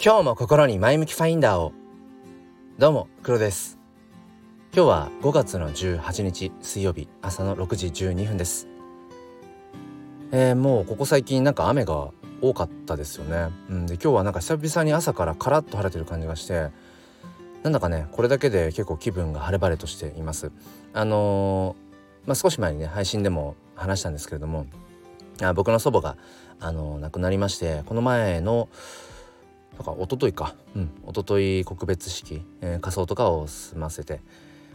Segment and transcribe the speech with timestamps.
[0.00, 1.72] 今日も心に前向きファインダーを。
[2.78, 3.80] どうも黒です。
[4.72, 8.68] 今日は5月の18日水曜日朝の6時12分です。
[10.30, 16.68] えー、もうここ最近なんか雨が多かったですよね、うん、で今日はなんか久々に朝からカラッと晴れてる感じがして
[17.64, 20.52] なんだかねこれだけで結構気分が晴れ晴れとしています。
[20.92, 24.66] あのー、まあ、少し前にね配信でも話したんですけれども
[25.42, 26.16] あ僕の祖母が
[26.60, 28.68] あの亡くなりましてこの前の
[29.78, 30.54] だから一昨日か。
[30.74, 30.90] うん。
[31.08, 34.20] 一昨日告別式、えー、仮装とかを済ませて。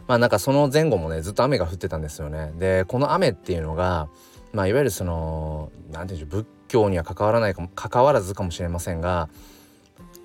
[0.06, 2.52] まあなんかその前後もねずっと雨が降ってたんですよね。
[2.58, 4.08] でこの雨っていうのが
[4.52, 9.28] まあいわゆるその何て言うんでしょう仏教には関わらないかも関わらずかもしれませんが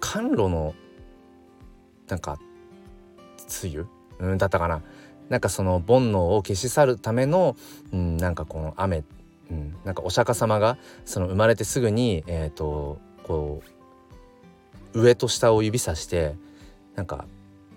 [0.02, 0.74] 甘露の
[2.08, 2.40] なんか
[3.64, 3.74] 梅
[4.20, 4.82] 雨、うん、だったかな。
[5.30, 7.56] なんかその煩悩を消し去るための、
[7.94, 9.04] うん、なんかこの雨、
[9.52, 13.79] うん、なんかお釈迦様がその生まれてすぐにえっ、ー、とこう
[14.94, 16.36] 上と下を指さして
[16.96, 17.26] なんか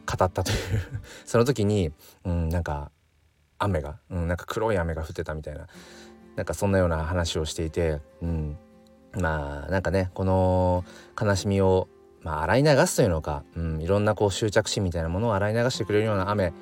[0.06, 0.56] 語ったという。
[1.24, 1.92] その時に、
[2.24, 2.90] うん、なんか
[3.58, 5.66] 雨が、うん、なんか黒い雨が降ってたみたいな。
[6.36, 8.56] なんかそんなような話をしていて、うん、
[9.12, 10.82] まあなんかねこの
[11.20, 11.88] 悲しみを
[12.22, 16.52] まあ、洗い流すというのか、うん、いろんなこう執着心みたいなものを洗い流してくれるような雨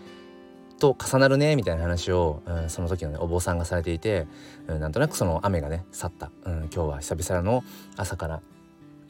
[0.78, 4.26] と重なるねみたいな話を、うん、その時のねお坊さんがされていて、
[4.66, 7.62] うん、なんとなくその雨がね去った、うん、今日は久々の
[7.96, 8.40] 朝から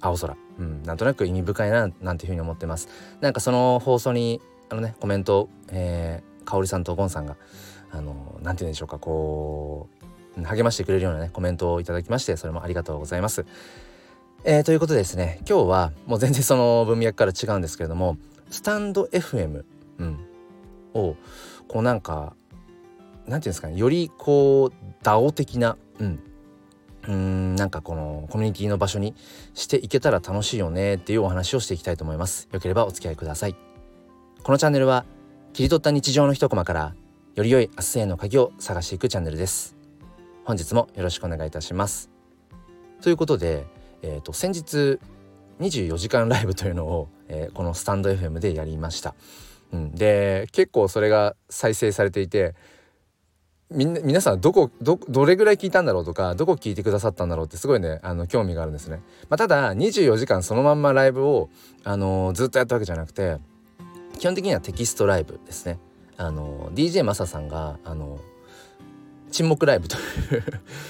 [0.01, 2.89] 青空、うん、なんとなく意味深いななんていうふうに思ってます。
[3.21, 7.37] なんかその放送にあのねコメント、えー、香織さんとゴンさんが
[7.91, 9.89] あのなんて言うんでしょうかこ
[10.39, 13.45] う励ましてくれるようなねコメントをいただきましてそれもありがとうございます。
[14.45, 18.17] えー、ということでですね今日はもう全然その文脈から違うんですけれども
[18.51, 19.65] スタンド FM、
[19.99, 20.19] うん、
[20.95, 21.17] を
[21.69, 22.35] こうなんか
[23.27, 26.21] なんていうんですかねよりこう DAO 的な、うん、
[27.09, 29.15] うんなんかこのコミュニティの場所に
[29.55, 32.49] していけたら楽しいよねっていうお話をしていきたいと思います。
[32.53, 33.57] よければお付き合いください。
[34.43, 35.05] このチャンネルは
[35.53, 36.95] 切り取った日常の一コマから
[37.35, 39.77] より良い明日への鍵を探していくチャンネルです。
[40.45, 42.11] 本日もよろしくお願いいたします。
[43.03, 43.67] ということで
[44.03, 44.99] えーと、先日
[45.61, 49.15] 24時間ライブというのを、えー、このスタンド FM でやりました。
[49.73, 52.55] うん、で結構それが再生されていて
[53.73, 59.01] みんな皆さんどこどどれぐらい聞いたんだろうとかどこ聞いてくださったんだろうってすごいねあの興味があるんですね。
[59.29, 61.51] まあ、ただ24時間そのまんまライブを、
[61.85, 63.39] あのー、ずっとやったわけじゃなくて
[64.19, 65.79] 基本的にはテキストライブですね。
[66.17, 68.21] あのー、DJ マサさんが、あのー、
[69.31, 70.03] 沈黙ライブという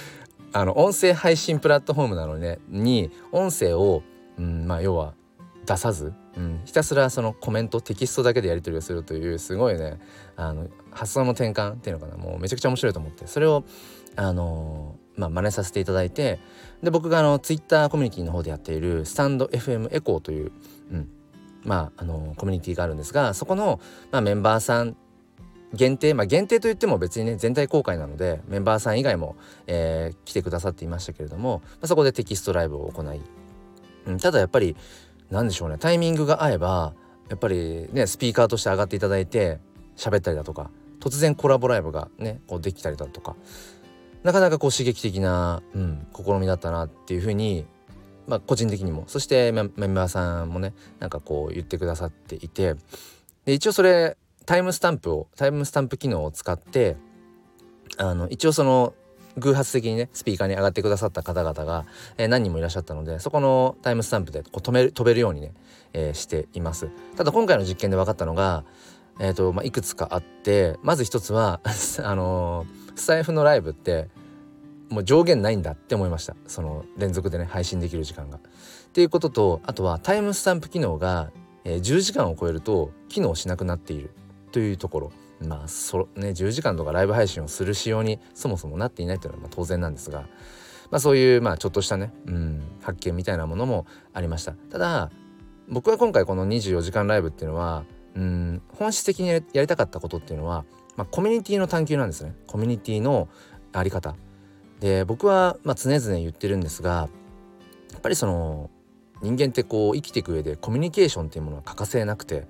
[0.52, 4.02] あの音声配信プラットフォームなのねに音声を、
[4.38, 5.12] うん、まあ要は
[5.66, 10.00] 出さず、うん、ひたすらそのコメントテキストだけでやり取りをするというすごいね
[10.36, 12.16] あの発想の転換っていうのかな。
[12.16, 13.64] もうめちゃくちゃ面白いと思ってそれを
[14.16, 16.40] あのまあ真似させていただいて
[16.82, 20.52] で僕があのツイッターコミュニティの方でやっているスタンド FM エコーという、
[20.90, 21.08] うん、
[21.64, 23.80] まああのコミュニティがあるんですがそこの、
[24.10, 24.96] まあ、メンバーさん
[25.72, 29.36] 限定まあ限定といっても別にね全体公開なのでメンバーさん以外も、
[29.66, 33.20] えー、来てくださっていましたけれども、まあ、そこでテキストライブを行い、
[34.06, 34.76] うん、ただやっぱり
[35.30, 36.94] 何でしょうねタイミングが合えば
[37.28, 39.60] やっぱりねスピーカーとして上がっていただいて
[40.00, 43.36] 喋ったりだとか突然コラボライブがねこうできたりだとか
[44.22, 47.66] なかなかこう刺激的な、うん、試みだったなっていうふうに
[48.26, 52.76] まあ個人的にもそしてメンバーさんもねなんかこう言ってくださっていて
[53.44, 54.16] で一応それ
[54.46, 56.96] タイムスタンプをタイムスタンプ機能を使って
[57.98, 58.94] あの一応その
[59.36, 61.86] 偶発的にねスピーカーに上がってくださった方々が、
[62.18, 65.52] えー、何人もいらっしゃったのでそこのタイムスタンプでこう止める飛べるようにね、
[65.92, 66.90] えー、しています。
[67.16, 68.64] ただ今回の実験で分かったのが
[69.20, 71.60] えーとまあ、いくつかあってまず一つは
[72.02, 74.08] あのー、スタイフのライブって
[74.88, 76.34] もう上限ないんだって思いました。
[76.48, 78.38] その連続でね配信できる時間が。
[78.38, 78.40] っ
[78.92, 81.30] ていうこととあとはタイムスタンプ機能が、
[81.64, 84.10] えー、10時間を超えると機能しなくなっている。
[84.52, 85.12] というところ。
[85.40, 90.22] まあそね10時間とかライブ配信をする仕様にそもそもなっていないというのはま当然なんですが、
[90.90, 94.52] まあ、そういうまあちょっとしたね、うん、発見みたいなものもありました。
[94.52, 95.10] ただ
[95.68, 97.84] 僕は今回この24時間ライブっていうのは
[98.14, 100.64] うん本質的にやりたかったことっていうのは、
[100.96, 102.34] まあ、コミュニティの探求なんですね。
[102.46, 103.28] コミュニティの
[103.72, 104.16] あり方。
[104.80, 107.08] で僕はまあ常々言ってるんですが
[107.92, 108.70] やっぱりその
[109.22, 112.46] 人間ってこう生きていく上でコミュニケーションっていうものは欠かせなくて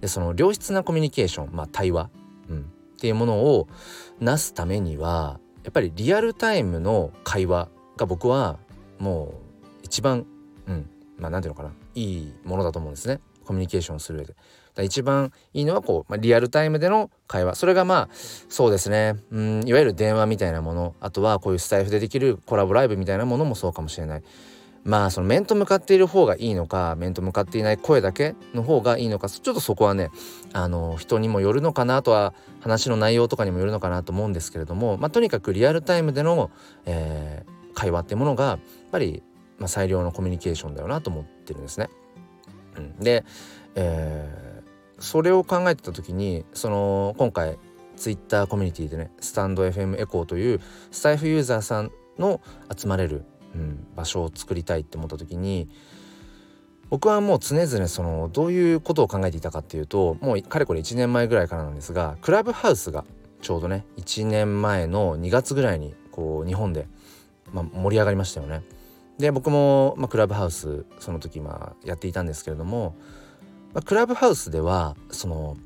[0.00, 2.10] でその良質なコミュニケーション、まあ、対話、
[2.48, 2.62] うん、っ
[2.98, 3.68] ていうものを
[4.20, 8.58] なすためにはやっぱりリアルタイムの会話が僕は
[8.98, 10.26] もう一番、
[10.66, 10.88] うん、
[11.18, 13.20] まあ何て言うのかないいものだと思うんですね。
[13.44, 14.34] コミュニケーションする上で。
[14.82, 17.54] 一番いいのはこう、まあ、リアルタイムでの会話。
[17.54, 18.08] それがまあ
[18.48, 19.14] そうですね。
[19.30, 20.94] うんいわゆる電話みたいなもの。
[21.00, 24.22] あとはこういうスタイフでできるコラボライブみたいなものもそうかもしれない。
[24.84, 30.10] まあその面と向かっている方がいいのか面と向かっていない声だけの方がいいのかちょっとそこはね
[30.52, 36.50] あの人にもよるのかなとは話の内容とかにもよるのかなと思うんですけれども、まあ、とにかくリアルタイムでの、
[36.84, 38.58] えー、会話ってものがやっ
[38.92, 39.22] ぱり、
[39.58, 41.88] まあ、最良のコミュニケーションだよなと思ってるんですね。
[42.76, 43.24] うん、で、
[43.74, 44.53] えー、
[44.98, 47.58] それを考えてた時にその今回
[47.96, 50.60] ツイッターコミュニティでねスタンド FM エコーという
[50.90, 52.40] スタイフユーザーさんの
[52.76, 53.24] 集まれる、
[53.54, 55.68] うん、場所を作りたいって思った時に
[56.90, 63.04] 僕はもう常々そのどういうことを考えていたかっていうともうかれこれ1年前ぐらいからなんですがクラブハウスが
[63.40, 66.86] ちょうどね1年前の2月ぐらいにこう日本で、
[67.52, 68.62] まあ、盛り上がりましたよね。
[69.18, 72.96] で僕も、まあ、クラブハウスその時まあやっていたんですけれども、
[73.74, 75.56] まあ、クラブハウスではその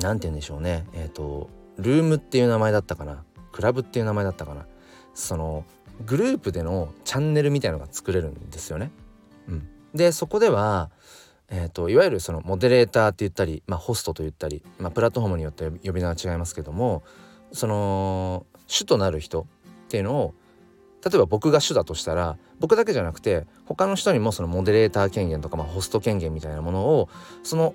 [0.00, 0.84] 何て言うんでしょうね。
[0.92, 3.24] えっ、ー、とルームっていう名前だったかな。
[3.52, 4.66] クラブっていう名前だったかな。
[5.14, 5.64] その
[6.04, 8.90] グループでのチャンネルみたいのが作れるんですよね。
[9.48, 10.90] うん、でそこでは、
[11.48, 17.02] えーと、いわゆるそのモデレーターって言ったり、まあ、ホストと言ったり、まあ、プラットフォームによって呼び名は違いますけども
[17.52, 19.44] その主となる人っ
[19.88, 20.34] ていうのを
[21.04, 27.08] 例えば僕が主だとしたら僕だけじゃなくて他の人にもそのモデレーター権限とか、まあ、ホスト権限みたいなものを
[27.42, 27.74] その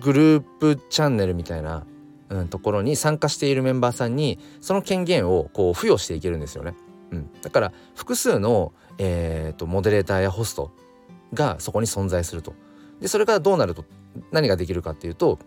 [0.00, 1.84] グループチャンネルみたいな、
[2.30, 6.74] うん、ところに参加しているメンバーさんにその権限をこう付与していけるんですよね。
[7.10, 10.70] うん、だから複数の、えーと、モデレーターやホスト
[11.34, 12.54] がそこに存在すると。
[13.00, 13.84] でそれからどうなると
[14.30, 15.38] 何ができるかっていうと、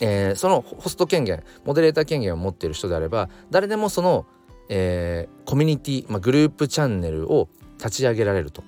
[0.00, 4.26] えー、そのホスト権限モデレーター権限を持っている人であれば誰でもその、
[4.68, 7.48] えー、コミュニティ、まあ、グループチャンネルを
[7.78, 8.62] 立ち上げられると。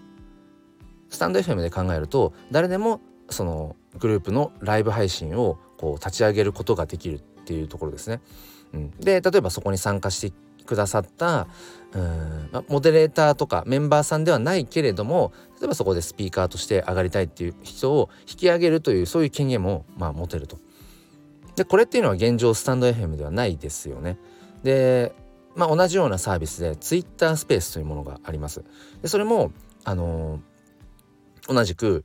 [1.11, 3.01] スタンド FM で考えると誰でも
[3.31, 8.21] そのグループのライブ配信をこう立ち上げることができるっていうところですね。
[8.73, 10.37] うん、で例えばそこに参加して
[10.67, 11.47] くださった
[11.93, 20.59] うん、まあ、モデレーターとかメンバーさんではないけれども例えばそこでスピーカーとして上がりたいっていう人を引き上げるというそういう権限もまあ持てると。
[21.55, 24.19] でこれっていうのは現状スタンド FM ではないですよね。
[24.65, 25.15] で
[25.55, 28.65] まあ同じようなサービスで Twitter スペースというものがあります。
[29.03, 29.53] でそれも
[29.85, 32.05] あのー、同じく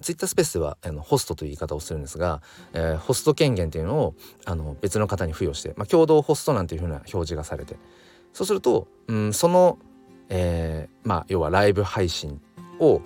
[0.00, 2.40] ツイッタースペースではあのホストという言い方をするんですが、
[2.72, 4.14] えー、ホスト権限っていうのを
[4.46, 7.76] あの別の方に付与して、まあ、共同ホストなんていうふうな表示がされて
[8.32, 9.78] そうすると、うん、その、
[10.28, 12.40] えー、まあ要はライブ配信
[12.78, 13.02] を、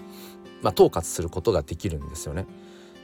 [0.63, 2.47] まあ、統括することができるんですよね。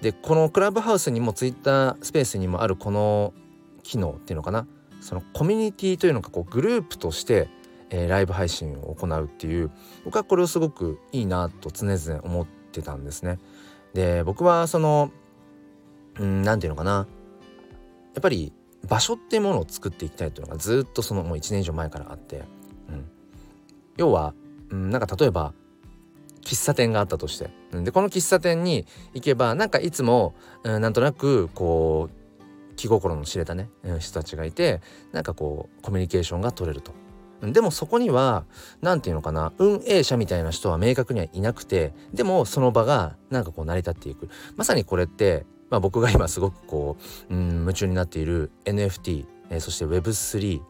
[0.02, 3.34] でこのクラブハウスにもツイッタースペースにもあるこの
[3.82, 4.66] 機能っていうのかな
[5.00, 7.48] そのコミュニティというのがこうグループとして、
[7.90, 9.70] えー、ライブ配信を行うっていう
[10.04, 13.38] 僕はこれをすごくいいなと常々思ってたんですね。
[13.94, 15.10] で僕はその
[16.16, 17.06] 何て言うのかな。
[18.14, 18.52] やっぱり
[18.86, 22.44] 場所っていうものを作っていきたいというのがずっとそのもう1年以上前からあって、
[22.88, 23.08] うん、
[23.96, 24.34] 要は、
[24.70, 25.52] うん、なんか例えば
[26.42, 32.19] 喫茶店があったとして、でこの喫茶店に行けばなんかいつも、うん、なんとなくこう
[32.80, 33.68] 気心の知れたね、
[33.98, 34.80] 人たちがいて
[35.12, 36.92] なんかこうコミュニケーションが取れると。
[37.42, 38.44] でもそこには
[38.80, 46.96] 何て言うのかな運営者みたいな人は明確にはいなくてでもその場がなんかこう成り立っていくまさにこれって、まあ、僕が今すごくこ
[47.30, 50.60] う、うん、夢中になっている NFT、えー、そして Web3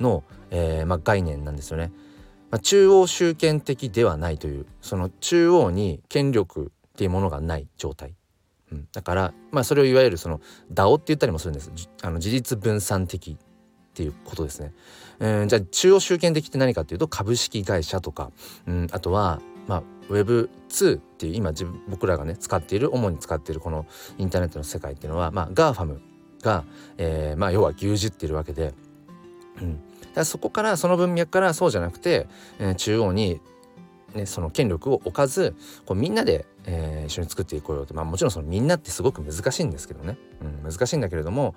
[0.00, 1.92] の、えーまあ、概念なんですよね。
[2.50, 8.14] まあ、中央集権的ではないというその中央に権力っていうものがない状態。
[8.72, 10.40] うん、だから、まあ、それをいわゆるその
[10.72, 11.70] DAO って言ったりもするんです。
[12.02, 13.36] あの事実分散的っ
[13.94, 14.72] ていうことですね。
[15.20, 18.32] えー、じゃあ中央集権的って何かっていうと株式会社とか、
[18.66, 23.86] うん、あとはまあ Web2 っていう今自僕らがね使っている主に使っているこの
[24.18, 26.00] インターネットの世界っていうのは、まあ、GAFAM
[26.42, 26.64] が、
[26.98, 28.74] えー、まあ要は牛耳っているわけで、
[29.60, 29.80] うん、
[30.14, 32.26] だそこからその文脈からそうじゃなくて、
[32.58, 33.40] えー、中央に、
[34.14, 35.56] ね、その権力を置かず
[35.86, 40.16] こうみんなで、えー、一緒に作っていこうよって、まあ、もちろんそのみんなってすごく難しいんですけどね、
[40.64, 41.54] うん、難しいんだけれども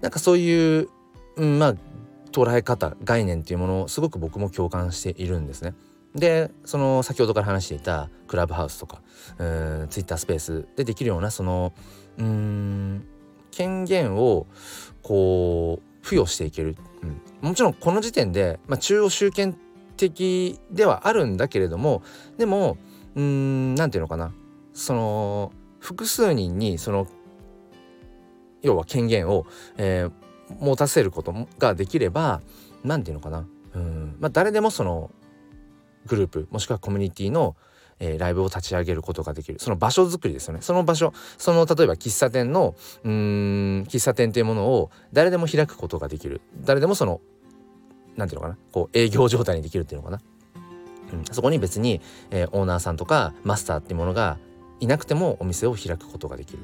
[0.00, 0.88] なんかそういう
[1.36, 1.74] うん、まあ
[2.32, 5.74] 捉え方概念っていうものをすごく僕も共感しているんですね。
[6.14, 9.02] でその先ほどから話していたクラブハウスとか
[9.38, 11.72] うんツイッタースペースでできるようなその
[12.18, 13.04] うん
[13.50, 14.46] 権限を
[15.02, 16.76] こう付与していける、
[17.42, 19.56] うん、もちろんこの時点で、まあ、中央集権
[19.96, 22.02] 的ではあるんだけれども
[22.38, 22.76] でも
[23.14, 24.32] うん何て言うのかな。
[24.72, 27.06] その複数人にその
[28.62, 29.46] 要は権限を、
[29.76, 30.12] えー、
[30.58, 32.40] 持たせることができれば
[32.82, 33.46] 何て言うのかな。
[33.74, 35.10] うん、まあ、誰でもその
[36.06, 37.56] グループもしくはコミュニティの、
[37.98, 39.58] えー、ライブを立ち上げることができる。
[39.60, 40.60] その場所づくりですよね。
[40.62, 42.74] その場所その例えば喫茶店の
[43.04, 46.40] うん喫茶店というものを誰でも開くことができる。
[46.60, 47.20] 誰でもその
[48.16, 48.58] 何て言うのかな？
[48.72, 50.20] こう営業状態にできるっていうのかな？
[51.12, 54.38] うん、そこに別に、えー、オーナーさんとかマスターっていうものが
[54.80, 56.60] いなくてもお店を開くことができる、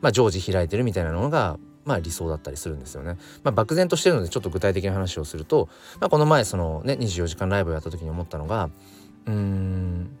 [0.00, 3.16] まあ、常時開いてるみたいなのがまあ理想だったりするんですよね。
[3.42, 5.68] まあ、漠然としてるのでちょっと具体的な話をすると、
[6.00, 8.70] まあ、この前そのね24時間ライブをやった時に思ったのが
[9.26, 10.18] うーん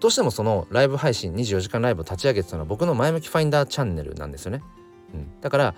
[0.00, 4.62] どうしてもそのライブ配信24時間ライブを立ち上げてたのは僕の前向きファインダーチャンネルなんですよね。
[5.12, 5.74] うん、だから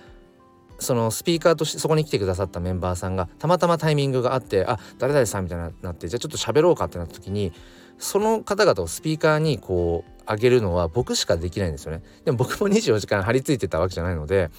[0.82, 7.52] そのスピーカーとしてそこに来てくださったメンバーさんがたまたまタイミングがあってあ誰々さんみたいになってじゃあちょっと喋ろうかってなった時に
[7.98, 12.02] その方々をスピーカーにこう上げるのは僕しかできないんですよね。
[12.24, 14.50] でも僕も24時間張り付いてたわけじゃないので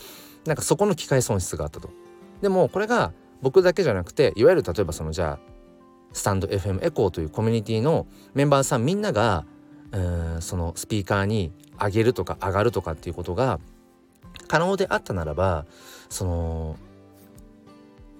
[0.45, 1.89] なんかそこの機械損失があったと。
[2.41, 5.53] でもこれが僕だけじゃなくていわゆる例えばそのじゃあ
[6.13, 9.45] スタンド FM エコーというコミュニティのメンバーさんみんなが
[9.91, 9.99] う
[10.37, 13.59] んそのスピーカーに上げるとか上がるとかっていうことが
[14.53, 15.65] 可能であったならば
[16.09, 16.75] その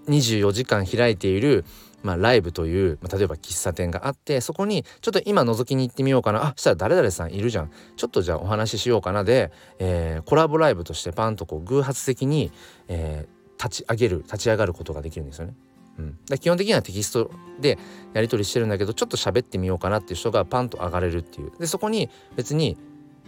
[0.08, 1.64] 24時間開いている
[2.02, 6.48] まあ、ライブという、まあ、例えば喫茶店があってそこにちょっと今覗きに行ってみようかな。
[6.48, 7.72] あしたら誰々さんいるじゃん。
[7.96, 12.52] ちょっとじゃあお話ししようかなで、えー、コラボライブとしてパンとこう偶発的に、
[12.90, 15.54] えー、立ち上げる立ち上がることができるんですよね。
[15.98, 17.78] うん、基本的にはテキストで
[18.14, 21.54] やり取りしてるんだけどちょっと喋ってみようかなっていう人がパンと上がれるっていう。
[21.58, 22.76] でそこに別に、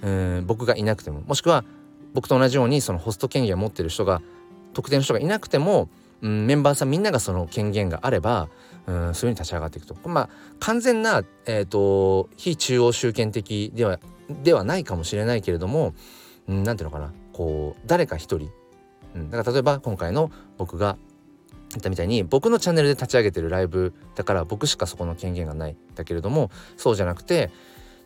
[0.01, 1.63] えー、僕がいなくてももしくは
[2.15, 4.21] 僕と同じようにそのホスト権限を持ってる人が
[4.73, 5.89] 特定の人がいなくても、
[6.21, 8.47] うん、メンバーさんみんながその権限があれば、
[8.87, 9.95] うん、そういうふうに立ち上がっていくと。
[10.07, 10.29] まあ
[10.59, 13.99] 完全な、えーと、非中央集権的では
[14.43, 15.93] ではないかもしれないけれども
[16.47, 17.13] 何、うん、ていうのかな。
[17.33, 18.49] こう誰か一人、
[19.13, 20.97] うん、だから例えば今回の僕が
[21.71, 25.75] 言ったみたいに僕のチャンネルで立ち上げてるライブだから僕しかそこの権限がない。
[25.95, 27.51] だけれどもそうじゃなくて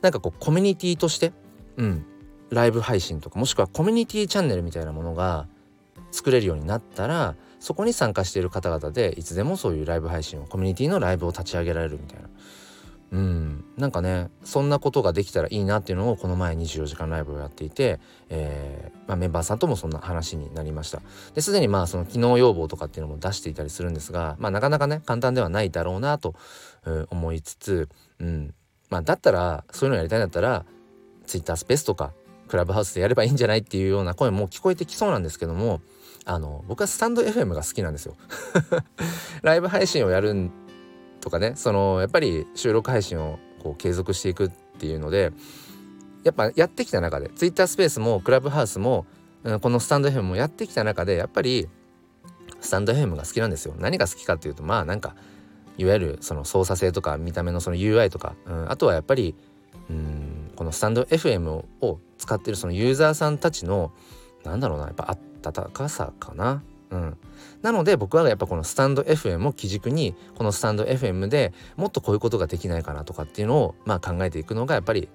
[0.02, 1.32] なんかこうコミュニティとして、
[1.78, 2.06] うん、
[2.50, 5.48] ライブ配信とかもしくはコミュニティチャンネルみたいなものが
[6.12, 12.30] 作れるようになったらそこに参加している方々でいつでもそういうライブ配信をコミュニティのライブを立ち上げられるみたいな。
[13.12, 13.66] うん。
[13.78, 21.02] なんかねそんなことができたらいいなっていうのをこの前24時間ライブをやっていて、えーまあ、メンバーさんともそんな話になりました。
[21.34, 26.36] ですでにまあその機能要望とかっていうのも出していたりするんですが、まあ、なかなかね簡単ではないだろうなと、
[27.10, 27.90] 思いつつ、
[28.20, 28.54] うん。
[28.90, 30.66] まあ、だったらそういうのやりたいんだったら
[31.26, 32.14] Twitter スペースとか
[32.50, 35.82] クラブハウスでやればいいんじゃないっていうような声も聞こえてきそうなんですけども
[36.26, 38.16] あの僕はスタンド FM が好きなんですよ。
[39.42, 40.50] ライブ配信をやる
[41.22, 45.32] とかねそのやっぱり収録配信をこう継続していくっていうので
[46.24, 49.06] やっぱやってきた中で Twitter スペースもクラブハウスも、
[49.44, 51.68] うん、このスタンド FM もやってきた中でやっぱり
[52.62, 53.76] スタンド FM が好きなんですよ。
[53.78, 55.16] 何が好きかっていうとまあなんか
[55.78, 59.36] いわゆるその操作性とか見た目のその UI とか、うん、あとはやっぱり
[59.90, 60.19] うん
[60.60, 63.94] このスタンド FM を使ってるそのユーザーさんたちの
[64.44, 66.64] なんだろうなやっぱ温かさかな。
[66.90, 67.18] うん、
[67.62, 75.08] なので僕はやっぱこのスタンド FM を基軸にこのスタンド FM でもっとこういうことができないかなとかっていうのをまあ考えていくのがやっぱり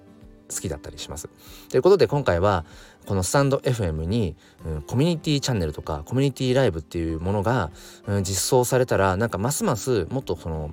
[0.49, 1.29] 好きだったりします。
[1.69, 2.65] ということで今回は
[3.05, 4.35] このスタンド FM に、
[4.65, 7.69] うん、コミュニティチャンネルとかコミュニティライブっていうものが、
[8.07, 10.71] うん、実装されたらなんかますますもっとその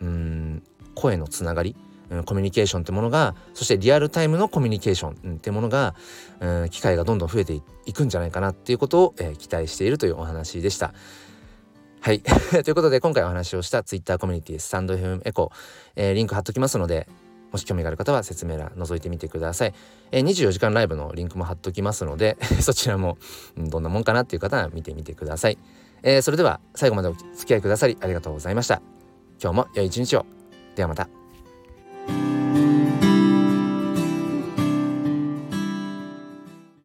[0.00, 0.62] うん
[0.94, 1.76] 声のつながり
[2.24, 5.94] コミュニケーションってものがそしてリアルタイムのコミュニケーション、ってものが、
[6.70, 10.92] 機会がどんどん増えていくんじゃないかなっていうことを、え、期待しているというお話でした。
[12.00, 12.20] はい。
[12.62, 17.08] ということで今回お話をした Twitter コミュニティスタンド FM エコー、え、リンク貼っときますので
[17.50, 19.74] もし興味がある方は説明欄覗いてみてください。
[20.12, 23.18] えー、24時間ライブのリンクも貼っときますので そちらも、
[23.56, 25.58] どんなもんかなっていう方は見てみてください。
[26.02, 28.80] え、それでは最後までお付き合いくださりありがとうございました。
[29.42, 30.26] 今日も良い一日を。
[30.76, 31.15] ではまた。